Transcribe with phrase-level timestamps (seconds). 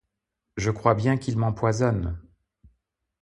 [0.57, 2.19] Je crois bien qu'il m'empoisonne!